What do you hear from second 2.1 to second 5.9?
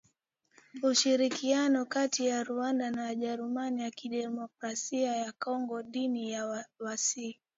ya Rwanda na jamuhuri ya kidemokrasia ya Kongo